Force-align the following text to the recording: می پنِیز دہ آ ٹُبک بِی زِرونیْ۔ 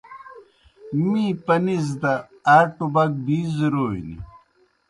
می 1.09 1.25
پنِیز 1.45 1.87
دہ 2.01 2.13
آ 2.55 2.57
ٹُبک 2.75 3.11
بِی 3.25 3.39
زِرونیْ۔ 3.55 4.15